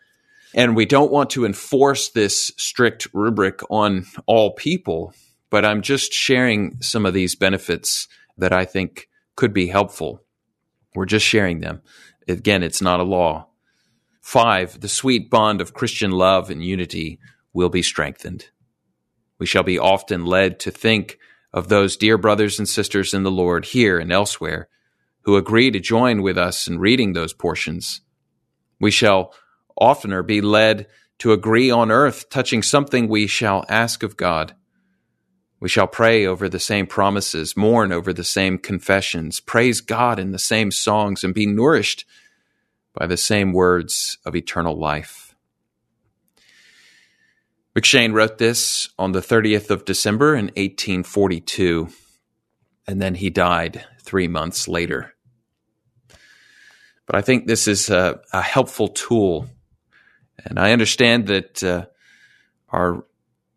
And 0.54 0.74
we 0.74 0.86
don't 0.86 1.12
want 1.12 1.30
to 1.30 1.44
enforce 1.44 2.08
this 2.08 2.52
strict 2.56 3.08
rubric 3.12 3.60
on 3.70 4.06
all 4.26 4.52
people, 4.52 5.12
but 5.50 5.64
I'm 5.64 5.82
just 5.82 6.12
sharing 6.12 6.80
some 6.80 7.04
of 7.04 7.14
these 7.14 7.34
benefits 7.34 8.08
that 8.38 8.52
I 8.52 8.64
think 8.64 9.08
could 9.34 9.52
be 9.52 9.66
helpful. 9.66 10.22
We're 10.94 11.04
just 11.06 11.26
sharing 11.26 11.60
them. 11.60 11.82
Again, 12.26 12.62
it's 12.62 12.80
not 12.80 13.00
a 13.00 13.04
law. 13.04 13.48
Five, 14.22 14.80
the 14.80 14.88
sweet 14.88 15.30
bond 15.30 15.60
of 15.60 15.74
Christian 15.74 16.10
love 16.10 16.50
and 16.50 16.64
unity 16.64 17.20
will 17.52 17.68
be 17.68 17.82
strengthened. 17.82 18.48
We 19.38 19.46
shall 19.46 19.62
be 19.62 19.78
often 19.78 20.24
led 20.24 20.58
to 20.60 20.70
think 20.70 21.18
of 21.56 21.68
those 21.68 21.96
dear 21.96 22.18
brothers 22.18 22.58
and 22.58 22.68
sisters 22.68 23.14
in 23.14 23.22
the 23.22 23.30
Lord 23.30 23.64
here 23.64 23.98
and 23.98 24.12
elsewhere 24.12 24.68
who 25.22 25.36
agree 25.36 25.70
to 25.70 25.80
join 25.80 26.20
with 26.20 26.36
us 26.36 26.68
in 26.68 26.78
reading 26.78 27.14
those 27.14 27.32
portions. 27.32 28.02
We 28.78 28.90
shall 28.90 29.32
oftener 29.74 30.22
be 30.22 30.42
led 30.42 30.86
to 31.18 31.32
agree 31.32 31.70
on 31.70 31.90
earth 31.90 32.28
touching 32.28 32.62
something 32.62 33.08
we 33.08 33.26
shall 33.26 33.64
ask 33.70 34.02
of 34.02 34.18
God. 34.18 34.54
We 35.58 35.70
shall 35.70 35.86
pray 35.86 36.26
over 36.26 36.46
the 36.46 36.60
same 36.60 36.86
promises, 36.86 37.56
mourn 37.56 37.90
over 37.90 38.12
the 38.12 38.22
same 38.22 38.58
confessions, 38.58 39.40
praise 39.40 39.80
God 39.80 40.18
in 40.18 40.32
the 40.32 40.38
same 40.38 40.70
songs, 40.70 41.24
and 41.24 41.32
be 41.32 41.46
nourished 41.46 42.04
by 42.92 43.06
the 43.06 43.16
same 43.16 43.54
words 43.54 44.18
of 44.26 44.36
eternal 44.36 44.78
life. 44.78 45.25
M'Cheyne 47.76 48.14
wrote 48.14 48.38
this 48.38 48.88
on 48.98 49.12
the 49.12 49.20
30th 49.20 49.68
of 49.68 49.84
December 49.84 50.34
in 50.34 50.46
1842, 50.46 51.88
and 52.86 53.02
then 53.02 53.14
he 53.14 53.28
died 53.28 53.84
three 54.00 54.28
months 54.28 54.66
later. 54.66 55.12
But 57.04 57.16
I 57.16 57.20
think 57.20 57.46
this 57.46 57.68
is 57.68 57.90
a, 57.90 58.20
a 58.32 58.40
helpful 58.40 58.88
tool, 58.88 59.48
and 60.42 60.58
I 60.58 60.72
understand 60.72 61.26
that 61.26 61.62
uh, 61.62 61.84
our 62.70 63.04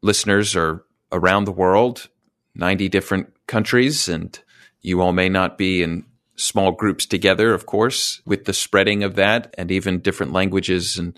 listeners 0.02 0.54
are 0.54 0.84
around 1.14 1.46
the 1.46 1.54
world, 1.54 2.10
90 2.56 2.90
different 2.90 3.34
countries, 3.48 4.10
and 4.10 4.38
you 4.82 5.00
all 5.00 5.14
may 5.14 5.30
not 5.30 5.58
be 5.58 5.82
in 5.82 6.04
small 6.36 6.74
groups 6.74 7.06
together, 7.06 7.54
of 7.54 7.66
course, 7.66 8.22
with 8.26 8.44
the 8.44 8.54
spreading 8.54 9.02
of 9.02 9.16
that 9.16 9.56
and 9.58 9.72
even 9.72 10.02
different 10.02 10.34
languages 10.34 10.98
and 10.98 11.18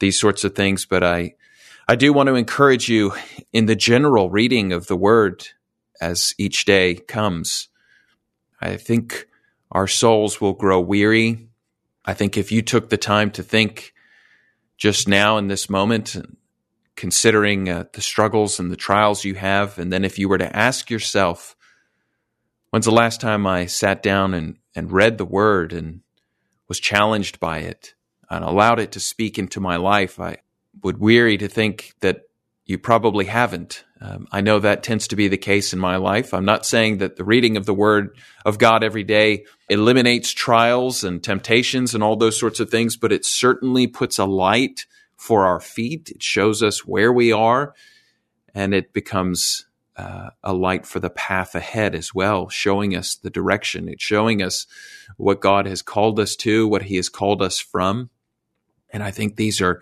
these 0.00 0.18
sorts 0.18 0.42
of 0.42 0.56
things. 0.56 0.86
But 0.86 1.04
I, 1.04 1.34
I 1.88 1.96
do 1.96 2.12
want 2.12 2.28
to 2.28 2.36
encourage 2.36 2.88
you 2.88 3.12
in 3.52 3.66
the 3.66 3.74
general 3.74 4.30
reading 4.30 4.72
of 4.72 4.86
the 4.86 4.96
word 4.96 5.48
as 6.00 6.32
each 6.38 6.64
day 6.64 6.94
comes. 6.94 7.68
I 8.60 8.76
think 8.76 9.26
our 9.72 9.88
souls 9.88 10.40
will 10.40 10.52
grow 10.52 10.80
weary. 10.80 11.48
I 12.04 12.14
think 12.14 12.36
if 12.36 12.52
you 12.52 12.62
took 12.62 12.88
the 12.88 12.96
time 12.96 13.32
to 13.32 13.42
think 13.42 13.94
just 14.76 15.08
now 15.08 15.38
in 15.38 15.48
this 15.48 15.68
moment, 15.68 16.16
considering 16.94 17.68
uh, 17.68 17.84
the 17.92 18.00
struggles 18.00 18.60
and 18.60 18.70
the 18.70 18.76
trials 18.76 19.24
you 19.24 19.34
have, 19.34 19.78
and 19.78 19.92
then 19.92 20.04
if 20.04 20.20
you 20.20 20.28
were 20.28 20.38
to 20.38 20.56
ask 20.56 20.88
yourself, 20.88 21.56
when's 22.70 22.86
the 22.86 22.92
last 22.92 23.20
time 23.20 23.44
I 23.44 23.66
sat 23.66 24.04
down 24.04 24.34
and, 24.34 24.56
and 24.76 24.92
read 24.92 25.18
the 25.18 25.24
word 25.24 25.72
and 25.72 26.02
was 26.68 26.78
challenged 26.78 27.40
by 27.40 27.58
it 27.58 27.94
and 28.30 28.44
allowed 28.44 28.78
it 28.78 28.92
to 28.92 29.00
speak 29.00 29.36
into 29.36 29.58
my 29.58 29.76
life? 29.76 30.20
I 30.20 30.38
would 30.82 30.98
weary 30.98 31.36
to 31.38 31.48
think 31.48 31.94
that 32.00 32.22
you 32.64 32.78
probably 32.78 33.26
haven't. 33.26 33.84
Um, 34.00 34.26
I 34.32 34.40
know 34.40 34.58
that 34.58 34.82
tends 34.82 35.08
to 35.08 35.16
be 35.16 35.28
the 35.28 35.36
case 35.36 35.72
in 35.72 35.78
my 35.78 35.96
life. 35.96 36.32
I'm 36.32 36.44
not 36.44 36.64
saying 36.64 36.98
that 36.98 37.16
the 37.16 37.24
reading 37.24 37.56
of 37.56 37.66
the 37.66 37.74
Word 37.74 38.16
of 38.44 38.58
God 38.58 38.82
every 38.82 39.04
day 39.04 39.44
eliminates 39.68 40.32
trials 40.32 41.04
and 41.04 41.22
temptations 41.22 41.94
and 41.94 42.02
all 42.02 42.16
those 42.16 42.38
sorts 42.38 42.60
of 42.60 42.70
things, 42.70 42.96
but 42.96 43.12
it 43.12 43.24
certainly 43.24 43.86
puts 43.86 44.18
a 44.18 44.24
light 44.24 44.86
for 45.16 45.44
our 45.46 45.60
feet. 45.60 46.10
It 46.10 46.22
shows 46.22 46.62
us 46.62 46.86
where 46.86 47.12
we 47.12 47.30
are, 47.32 47.74
and 48.54 48.74
it 48.74 48.92
becomes 48.92 49.66
uh, 49.96 50.30
a 50.42 50.52
light 50.52 50.86
for 50.86 50.98
the 51.00 51.10
path 51.10 51.54
ahead 51.54 51.94
as 51.94 52.14
well, 52.14 52.48
showing 52.48 52.96
us 52.96 53.14
the 53.14 53.30
direction. 53.30 53.88
It's 53.88 54.02
showing 54.02 54.42
us 54.42 54.66
what 55.16 55.40
God 55.40 55.66
has 55.66 55.82
called 55.82 56.18
us 56.18 56.34
to, 56.36 56.66
what 56.66 56.82
He 56.82 56.96
has 56.96 57.08
called 57.08 57.42
us 57.42 57.60
from. 57.60 58.10
And 58.90 59.02
I 59.02 59.10
think 59.10 59.36
these 59.36 59.60
are 59.60 59.80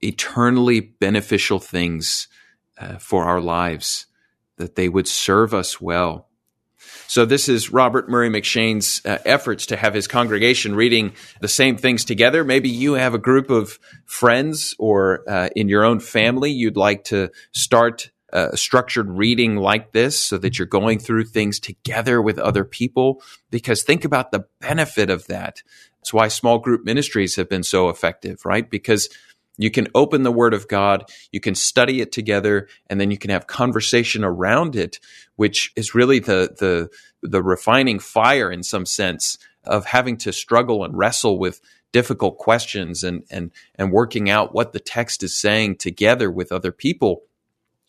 eternally 0.00 0.80
beneficial 0.80 1.58
things 1.58 2.28
uh, 2.78 2.98
for 2.98 3.24
our 3.24 3.40
lives, 3.40 4.06
that 4.56 4.74
they 4.76 4.88
would 4.88 5.08
serve 5.08 5.54
us 5.54 5.80
well. 5.80 6.28
So, 7.08 7.24
this 7.24 7.48
is 7.48 7.72
Robert 7.72 8.08
Murray 8.08 8.28
M'Cheyne's 8.28 9.04
uh, 9.04 9.18
efforts 9.24 9.66
to 9.66 9.76
have 9.76 9.94
his 9.94 10.08
congregation 10.08 10.74
reading 10.74 11.12
the 11.40 11.48
same 11.48 11.76
things 11.76 12.04
together. 12.04 12.44
Maybe 12.44 12.68
you 12.68 12.94
have 12.94 13.14
a 13.14 13.18
group 13.18 13.48
of 13.50 13.78
friends 14.04 14.74
or 14.78 15.22
uh, 15.28 15.48
in 15.54 15.68
your 15.68 15.84
own 15.84 16.00
family 16.00 16.50
you'd 16.50 16.76
like 16.76 17.04
to 17.04 17.30
start 17.52 18.10
a 18.30 18.56
structured 18.56 19.08
reading 19.10 19.56
like 19.56 19.92
this 19.92 20.18
so 20.18 20.36
that 20.38 20.58
you're 20.58 20.66
going 20.66 20.98
through 20.98 21.24
things 21.24 21.60
together 21.60 22.20
with 22.20 22.38
other 22.38 22.64
people. 22.64 23.22
Because 23.50 23.82
think 23.82 24.04
about 24.04 24.32
the 24.32 24.46
benefit 24.60 25.10
of 25.10 25.26
that. 25.28 25.62
That's 25.98 26.12
why 26.12 26.28
small 26.28 26.58
group 26.58 26.84
ministries 26.84 27.36
have 27.36 27.48
been 27.48 27.62
so 27.62 27.88
effective, 27.88 28.44
right? 28.44 28.68
Because 28.68 29.08
you 29.58 29.70
can 29.70 29.88
open 29.94 30.22
the 30.22 30.32
Word 30.32 30.54
of 30.54 30.68
God, 30.68 31.10
you 31.32 31.40
can 31.40 31.54
study 31.54 32.00
it 32.00 32.12
together, 32.12 32.68
and 32.88 33.00
then 33.00 33.10
you 33.10 33.18
can 33.18 33.30
have 33.30 33.46
conversation 33.46 34.24
around 34.24 34.76
it, 34.76 35.00
which 35.36 35.72
is 35.76 35.94
really 35.94 36.18
the 36.18 36.54
the 36.58 36.90
the 37.22 37.42
refining 37.42 37.98
fire 37.98 38.50
in 38.50 38.62
some 38.62 38.86
sense 38.86 39.38
of 39.64 39.86
having 39.86 40.16
to 40.18 40.32
struggle 40.32 40.84
and 40.84 40.96
wrestle 40.96 41.38
with 41.38 41.60
difficult 41.92 42.38
questions 42.38 43.02
and 43.02 43.24
and 43.30 43.50
and 43.76 43.92
working 43.92 44.28
out 44.28 44.54
what 44.54 44.72
the 44.72 44.80
text 44.80 45.22
is 45.22 45.38
saying 45.38 45.76
together 45.76 46.30
with 46.30 46.52
other 46.52 46.72
people 46.72 47.22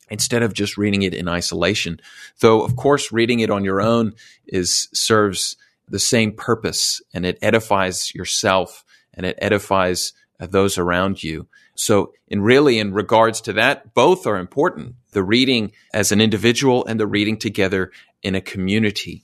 instead 0.10 0.42
of 0.42 0.54
just 0.54 0.78
reading 0.78 1.02
it 1.02 1.14
in 1.14 1.28
isolation. 1.28 2.00
Though 2.40 2.62
of 2.62 2.76
course 2.76 3.12
reading 3.12 3.42
it 3.42 3.50
on 3.50 3.66
your 3.66 3.82
own 3.82 4.14
is 4.48 4.88
serves 4.94 5.58
the 5.90 6.00
same 6.00 6.32
purpose 6.32 7.02
and 7.14 7.26
it 7.26 7.38
edifies 7.42 8.14
yourself 8.14 8.86
and 9.14 9.26
it 9.26 9.38
edifies 9.42 10.14
those 10.40 10.78
around 10.78 11.24
you. 11.24 11.48
So, 11.76 12.14
in 12.28 12.42
really, 12.42 12.80
in 12.80 12.94
regards 12.94 13.42
to 13.42 13.54
that, 13.54 13.94
both 13.94 14.26
are 14.28 14.38
important 14.38 14.96
the 15.12 15.24
reading 15.24 15.72
as 15.94 16.12
an 16.12 16.22
individual 16.22 16.86
and 16.86 17.00
the 17.00 17.08
reading 17.08 17.38
together 17.38 17.92
in 18.22 18.36
a 18.36 18.42
community. 18.42 19.24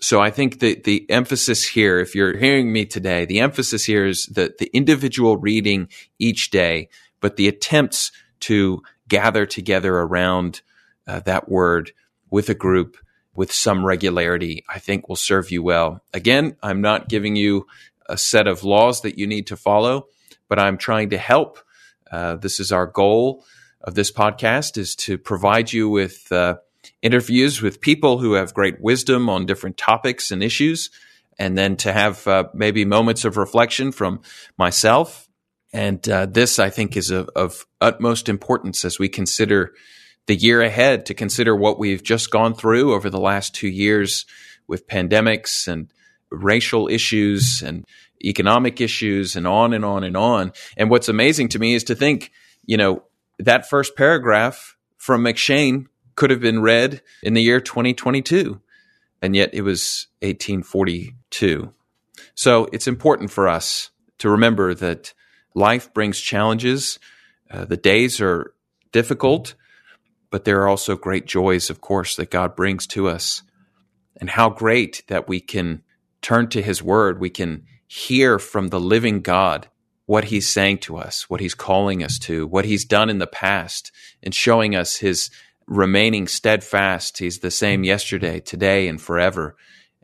So, 0.00 0.20
I 0.20 0.30
think 0.30 0.60
that 0.60 0.84
the 0.84 1.08
emphasis 1.10 1.66
here, 1.66 1.98
if 1.98 2.14
you're 2.14 2.36
hearing 2.36 2.72
me 2.72 2.86
today, 2.86 3.24
the 3.24 3.40
emphasis 3.40 3.84
here 3.84 4.06
is 4.06 4.26
that 4.34 4.58
the 4.58 4.70
individual 4.72 5.36
reading 5.36 5.88
each 6.18 6.50
day, 6.50 6.88
but 7.20 7.36
the 7.36 7.48
attempts 7.48 8.12
to 8.40 8.82
gather 9.08 9.46
together 9.46 9.94
around 9.94 10.62
uh, 11.06 11.20
that 11.20 11.48
word 11.48 11.92
with 12.30 12.48
a 12.48 12.54
group 12.54 12.96
with 13.34 13.52
some 13.52 13.86
regularity, 13.86 14.64
I 14.68 14.80
think 14.80 15.08
will 15.08 15.16
serve 15.16 15.50
you 15.50 15.62
well. 15.62 16.02
Again, 16.12 16.56
I'm 16.62 16.80
not 16.80 17.08
giving 17.08 17.36
you 17.36 17.66
a 18.08 18.18
set 18.18 18.46
of 18.48 18.64
laws 18.64 19.02
that 19.02 19.18
you 19.18 19.26
need 19.26 19.46
to 19.48 19.56
follow 19.56 20.06
but 20.48 20.58
I'm 20.58 20.78
trying 20.78 21.10
to 21.10 21.18
help. 21.18 21.58
Uh, 22.10 22.36
this 22.36 22.60
is 22.60 22.72
our 22.72 22.86
goal 22.86 23.44
of 23.82 23.94
this 23.94 24.10
podcast 24.10 24.76
is 24.76 24.94
to 24.96 25.18
provide 25.18 25.72
you 25.72 25.88
with 25.88 26.30
uh, 26.32 26.56
interviews 27.02 27.62
with 27.62 27.80
people 27.80 28.18
who 28.18 28.32
have 28.32 28.54
great 28.54 28.80
wisdom 28.80 29.28
on 29.28 29.46
different 29.46 29.76
topics 29.76 30.30
and 30.30 30.42
issues, 30.42 30.90
and 31.38 31.56
then 31.56 31.76
to 31.76 31.92
have 31.92 32.26
uh, 32.26 32.44
maybe 32.54 32.84
moments 32.84 33.24
of 33.24 33.36
reflection 33.36 33.92
from 33.92 34.20
myself. 34.56 35.28
And 35.72 36.06
uh, 36.08 36.26
this, 36.26 36.58
I 36.58 36.70
think, 36.70 36.96
is 36.96 37.10
of, 37.10 37.28
of 37.36 37.66
utmost 37.80 38.28
importance 38.28 38.84
as 38.84 38.98
we 38.98 39.08
consider 39.08 39.74
the 40.26 40.36
year 40.36 40.60
ahead, 40.60 41.06
to 41.06 41.14
consider 41.14 41.54
what 41.54 41.78
we've 41.78 42.02
just 42.02 42.30
gone 42.30 42.54
through 42.54 42.94
over 42.94 43.08
the 43.08 43.20
last 43.20 43.54
two 43.54 43.68
years 43.68 44.26
with 44.66 44.86
pandemics 44.86 45.66
and 45.66 45.90
racial 46.30 46.88
issues 46.88 47.62
and 47.62 47.86
economic 48.24 48.80
issues 48.80 49.36
and 49.36 49.46
on 49.46 49.72
and 49.72 49.84
on 49.84 50.04
and 50.04 50.16
on. 50.16 50.52
And 50.76 50.90
what's 50.90 51.08
amazing 51.08 51.48
to 51.50 51.58
me 51.58 51.74
is 51.74 51.84
to 51.84 51.94
think, 51.94 52.32
you 52.64 52.76
know, 52.76 53.04
that 53.38 53.68
first 53.68 53.96
paragraph 53.96 54.76
from 54.96 55.22
M'Cheyne 55.22 55.86
could 56.16 56.30
have 56.30 56.40
been 56.40 56.60
read 56.60 57.00
in 57.22 57.34
the 57.34 57.42
year 57.42 57.60
2022, 57.60 58.60
and 59.22 59.36
yet 59.36 59.50
it 59.52 59.62
was 59.62 60.08
1842. 60.22 61.72
So 62.34 62.68
it's 62.72 62.88
important 62.88 63.30
for 63.30 63.48
us 63.48 63.90
to 64.18 64.30
remember 64.30 64.74
that 64.74 65.14
life 65.54 65.92
brings 65.94 66.20
challenges. 66.20 66.98
Uh, 67.50 67.64
the 67.64 67.76
days 67.76 68.20
are 68.20 68.52
difficult, 68.92 69.54
but 70.30 70.44
there 70.44 70.60
are 70.62 70.68
also 70.68 70.96
great 70.96 71.26
joys, 71.26 71.70
of 71.70 71.80
course, 71.80 72.16
that 72.16 72.30
God 72.30 72.56
brings 72.56 72.86
to 72.88 73.08
us. 73.08 73.42
And 74.20 74.28
how 74.28 74.50
great 74.50 75.04
that 75.06 75.28
we 75.28 75.40
can 75.40 75.82
turn 76.20 76.48
to 76.48 76.60
His 76.60 76.82
Word, 76.82 77.20
we 77.20 77.30
can 77.30 77.64
hear 77.88 78.38
from 78.38 78.68
the 78.68 78.78
living 78.78 79.22
God 79.22 79.68
what 80.06 80.24
he's 80.24 80.48
saying 80.48 80.78
to 80.78 80.96
us, 80.96 81.28
what 81.28 81.40
he's 81.40 81.54
calling 81.54 82.02
us 82.02 82.18
to, 82.20 82.46
what 82.46 82.64
he's 82.64 82.84
done 82.84 83.10
in 83.10 83.18
the 83.18 83.26
past, 83.26 83.90
and 84.22 84.34
showing 84.34 84.76
us 84.76 84.96
his 84.96 85.30
remaining 85.66 86.28
steadfast. 86.28 87.18
He's 87.18 87.40
the 87.40 87.50
same 87.50 87.84
yesterday, 87.84 88.40
today, 88.40 88.88
and 88.88 89.00
forever, 89.00 89.56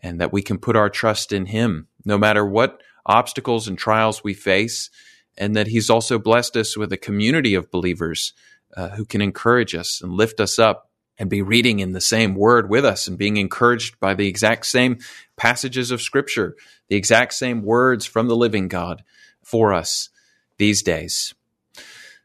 and 0.03 0.21
that 0.21 0.33
we 0.33 0.43
can 0.43 0.59
put 0.59 0.77
our 0.77 0.91
trust 0.91 1.33
in 1.33 1.47
him 1.47 1.89
no 2.05 2.19
matter 2.19 2.45
what 2.45 2.83
obstacles 3.07 3.69
and 3.69 3.79
trials 3.79 4.25
we 4.25 4.35
face, 4.35 4.91
and 5.37 5.55
that 5.57 5.69
he's 5.69 5.91
also 5.91 6.19
blessed 6.19 6.57
us 6.57 6.77
with 6.77 6.93
a 6.93 6.99
community 6.99 7.55
of 7.55 7.71
believers 7.71 8.33
uh, 8.77 8.91
who 8.91 9.05
can 9.05 9.21
encourage 9.21 9.75
us 9.75 10.01
and 10.03 10.13
lift 10.13 10.41
us 10.41 10.59
up 10.59 10.91
and 11.19 11.31
be 11.31 11.43
reading 11.43 11.79
in 11.79 11.93
the 11.93 12.01
same 12.01 12.35
word 12.35 12.69
with 12.69 12.85
us 12.85 13.07
and 13.07 13.19
being 13.19 13.37
encouraged 13.37 13.99
by 14.01 14.15
the 14.15 14.27
exact 14.27 14.67
same 14.67 14.99
passages 15.37 15.91
of 15.91 16.03
scripture, 16.03 16.57
the 16.89 16.97
exact 16.97 17.35
same 17.35 17.63
words 17.63 18.05
from 18.05 18.29
the 18.29 18.37
living 18.37 18.69
God 18.69 19.05
for 19.43 19.73
us 19.73 20.09
these 20.59 20.83
days. 20.83 21.35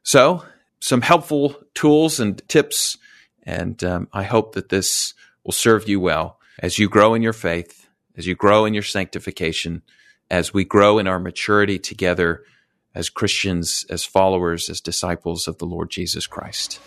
So, 0.04 0.44
some 0.80 1.02
helpful 1.02 1.56
tools 1.74 2.20
and 2.20 2.42
tips, 2.48 2.98
and 3.44 3.84
um, 3.84 4.08
I 4.14 4.24
hope 4.24 4.56
that 4.56 4.70
this 4.70 5.14
will 5.44 5.52
serve 5.52 5.90
you 5.90 6.00
well 6.00 6.40
as 6.58 6.80
you 6.80 6.90
grow 6.90 7.14
in 7.14 7.22
your 7.22 7.34
faith, 7.34 7.88
as 8.16 8.26
you 8.26 8.36
grow 8.36 8.66
in 8.66 8.74
your 8.74 8.84
sanctification, 8.84 9.82
as 10.32 10.54
we 10.54 10.64
grow 10.64 11.00
in 11.00 11.08
our 11.08 11.20
maturity 11.20 11.80
together 11.80 12.44
as 12.96 13.10
Christians, 13.10 13.86
as 13.90 14.04
followers, 14.04 14.70
as 14.70 14.82
disciples 14.82 15.48
of 15.48 15.58
the 15.58 15.66
Lord 15.66 15.90
Jesus 15.90 16.28
Christ. 16.28 16.80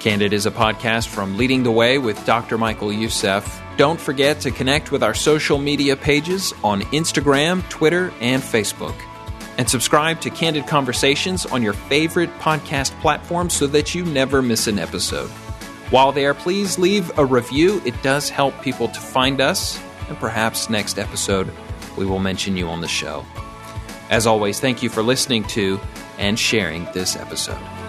Candid 0.00 0.32
is 0.32 0.46
a 0.46 0.50
podcast 0.50 1.08
from 1.08 1.36
Leading 1.36 1.62
the 1.62 1.70
Way 1.70 1.98
with 1.98 2.24
Dr. 2.24 2.56
Michael 2.56 2.90
Youssef. 2.90 3.62
Don't 3.76 4.00
forget 4.00 4.40
to 4.40 4.50
connect 4.50 4.90
with 4.90 5.02
our 5.02 5.12
social 5.12 5.58
media 5.58 5.94
pages 5.94 6.54
on 6.64 6.80
Instagram, 6.84 7.68
Twitter, 7.68 8.10
and 8.18 8.42
Facebook. 8.42 8.94
And 9.58 9.68
subscribe 9.68 10.18
to 10.22 10.30
Candid 10.30 10.66
Conversations 10.66 11.44
on 11.44 11.62
your 11.62 11.74
favorite 11.74 12.30
podcast 12.38 12.98
platform 13.02 13.50
so 13.50 13.66
that 13.66 13.94
you 13.94 14.06
never 14.06 14.40
miss 14.40 14.68
an 14.68 14.78
episode. 14.78 15.28
While 15.90 16.12
there, 16.12 16.32
please 16.32 16.78
leave 16.78 17.18
a 17.18 17.26
review. 17.26 17.82
It 17.84 18.02
does 18.02 18.30
help 18.30 18.58
people 18.62 18.88
to 18.88 19.00
find 19.00 19.38
us, 19.42 19.78
and 20.08 20.16
perhaps 20.16 20.70
next 20.70 20.98
episode 20.98 21.52
we 21.98 22.06
will 22.06 22.20
mention 22.20 22.56
you 22.56 22.68
on 22.68 22.80
the 22.80 22.88
show. 22.88 23.26
As 24.08 24.26
always, 24.26 24.60
thank 24.60 24.82
you 24.82 24.88
for 24.88 25.02
listening 25.02 25.44
to 25.48 25.78
and 26.16 26.38
sharing 26.38 26.86
this 26.94 27.16
episode. 27.16 27.79